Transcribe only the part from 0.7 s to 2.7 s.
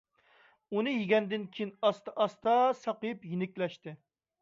ئۇنى يېگەندىن كېيىن ئاستا- ئاستا